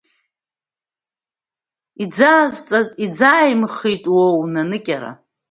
[2.03, 5.11] Иӡаазҵаз, иӡааимхит, уо, наныкьара!